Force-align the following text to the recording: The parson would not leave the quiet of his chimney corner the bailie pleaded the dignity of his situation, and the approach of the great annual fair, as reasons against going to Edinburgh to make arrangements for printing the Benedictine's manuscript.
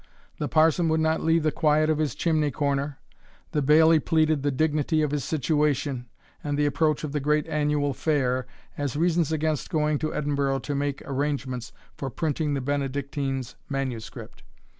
The 0.39 0.47
parson 0.47 0.89
would 0.89 0.99
not 0.99 1.21
leave 1.21 1.43
the 1.43 1.51
quiet 1.51 1.87
of 1.87 1.99
his 1.99 2.15
chimney 2.15 2.49
corner 2.49 2.97
the 3.51 3.61
bailie 3.61 3.99
pleaded 3.99 4.41
the 4.41 4.49
dignity 4.49 5.03
of 5.03 5.11
his 5.11 5.23
situation, 5.23 6.07
and 6.43 6.57
the 6.57 6.65
approach 6.65 7.03
of 7.03 7.11
the 7.11 7.19
great 7.19 7.45
annual 7.45 7.93
fair, 7.93 8.47
as 8.79 8.95
reasons 8.97 9.31
against 9.31 9.69
going 9.69 9.99
to 9.99 10.11
Edinburgh 10.11 10.61
to 10.61 10.73
make 10.73 11.03
arrangements 11.05 11.71
for 11.97 12.09
printing 12.09 12.55
the 12.55 12.61
Benedictine's 12.61 13.55
manuscript. 13.69 14.41